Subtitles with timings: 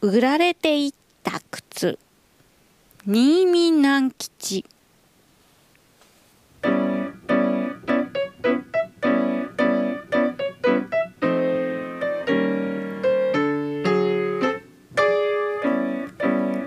[0.00, 0.92] 売られていっ
[1.24, 1.98] た靴。
[3.04, 4.64] 新見南吉。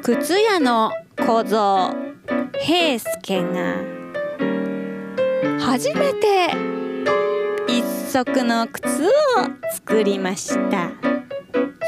[0.04, 1.96] 靴屋の小僧
[2.60, 3.78] 平助が
[5.58, 6.50] 初めて
[7.70, 9.10] 一足の靴を
[9.72, 10.92] 作りました。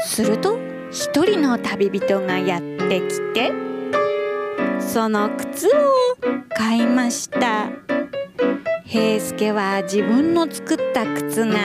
[0.06, 3.52] すると一人の旅人がやってきて
[4.78, 5.70] その靴を
[6.56, 7.68] 買いました。
[8.84, 11.56] 平助は自分の作った靴が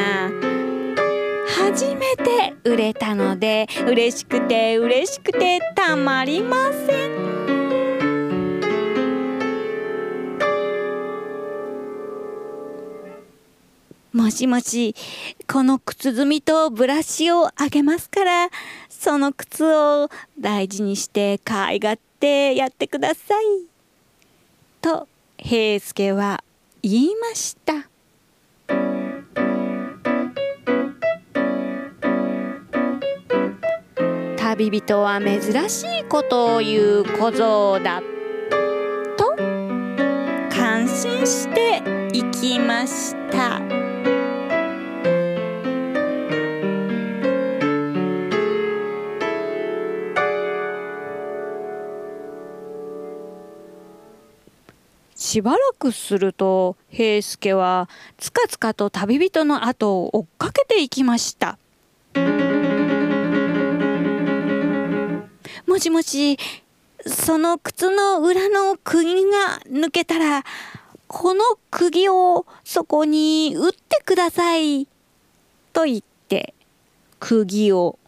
[1.48, 7.20] 初めて売れたので嬉しくて嬉しくてたまりません。
[14.12, 14.96] もしもし
[15.52, 18.50] この靴積みとブラシをあげますから
[18.88, 20.08] その靴を
[20.40, 23.46] 大事にして可愛がってやってください。
[24.80, 25.08] と
[25.40, 26.44] 平助は
[26.84, 27.90] 言いました。
[34.38, 38.04] 旅人は珍しいことを言う小僧だ。
[39.18, 39.36] と
[40.56, 41.82] 感心して
[42.14, 43.79] いきました。
[55.30, 61.60] しばらくすると平助はつかつかと旅人の後を追っかけていきました。
[65.68, 66.40] もしもし
[67.06, 70.44] その靴の裏の釘が抜けたら
[71.06, 74.88] この釘をそこに打ってください
[75.74, 76.56] と言って
[77.20, 78.00] 釘を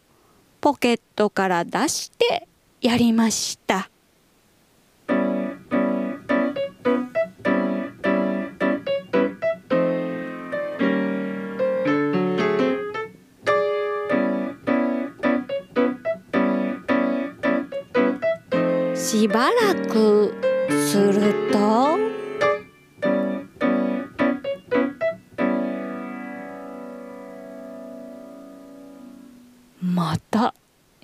[0.60, 2.48] ポケットから出して
[2.80, 3.91] やりました。
[19.02, 20.32] しばらく
[20.86, 21.98] すると。
[29.82, 30.54] また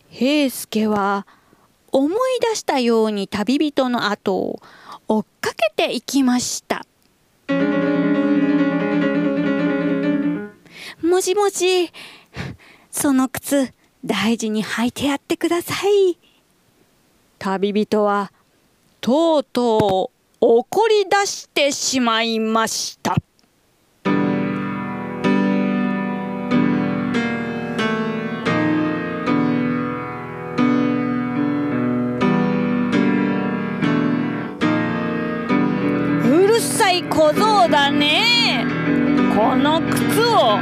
[0.09, 1.27] 平助は
[1.91, 4.63] 思い出したように旅人の後を
[5.09, 6.87] 追っかけていきました。
[11.03, 11.91] もしもし
[12.93, 16.28] その靴大事に履いてやってください。
[17.39, 18.33] 旅人は
[19.01, 23.17] とうとう怒り出してしまいました。
[36.25, 38.67] うるさい小僧だね。
[39.37, 40.59] この靴を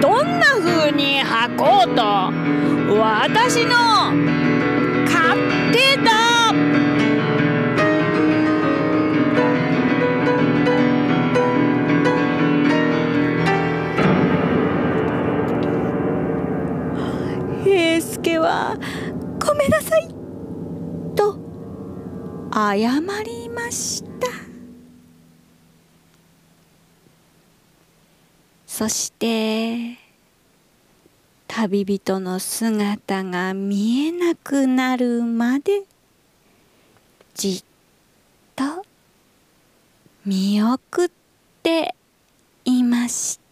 [0.00, 2.30] どんな風に履こうと。
[2.98, 4.49] 私の
[17.64, 18.76] 平助は
[19.44, 20.08] 「ごめんなさい」
[21.14, 21.38] と
[22.52, 24.10] 謝りました。
[28.66, 29.98] そして
[31.46, 35.82] 旅人の姿が見えなくなるまで
[37.34, 37.64] じっ
[38.56, 38.86] と
[40.24, 41.10] 見送っ
[41.62, 41.94] て
[42.64, 43.49] いました。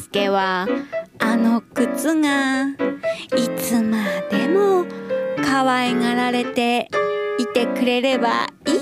[0.00, 0.66] すけは
[1.18, 2.74] あの靴がい
[3.58, 3.98] つま
[4.30, 4.86] でも
[5.44, 6.88] 可愛がられて
[7.38, 8.78] いてくれればいい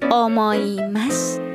[0.00, 1.47] と思いました。